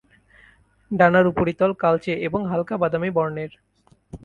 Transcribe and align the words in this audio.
ডানার 0.91 1.25
উপরিতল 1.27 1.71
কালচে 1.73 2.13
এবং 2.27 2.41
হালকা 2.47 2.75
বাদামী 2.77 3.09
বর্নের। 3.09 3.51